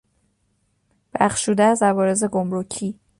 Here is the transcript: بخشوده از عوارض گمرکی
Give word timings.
بخشوده 1.13 1.63
از 1.63 1.83
عوارض 1.83 2.23
گمرکی 2.23 2.99